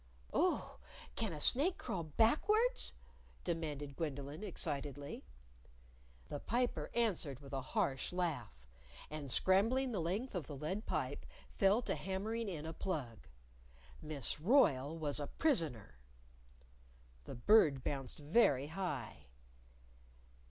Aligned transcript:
"Oh, 0.33 0.79
can 1.15 1.31
a 1.31 1.39
snake 1.39 1.77
crawl 1.77 2.01
backwards?" 2.05 2.95
demanded 3.43 3.95
Gwendolyn, 3.95 4.43
excitedly. 4.43 5.23
The 6.27 6.39
Piper 6.39 6.89
answered 6.95 7.39
with 7.39 7.53
a 7.53 7.61
harsh 7.61 8.11
laugh. 8.11 8.65
And 9.11 9.29
scrambling 9.29 9.91
the 9.91 9.99
length 10.01 10.33
of 10.33 10.47
the 10.47 10.55
lead 10.57 10.87
pipe, 10.87 11.23
fell 11.51 11.83
to 11.83 11.93
hammering 11.93 12.49
in 12.49 12.65
a 12.65 12.73
plug. 12.73 13.27
Miss 14.01 14.39
Royle 14.39 14.97
was 14.97 15.19
a 15.19 15.27
prisoner! 15.27 15.99
The 17.25 17.35
Bird 17.35 17.83
bounced 17.83 18.17
very 18.17 18.65
high. 18.69 19.27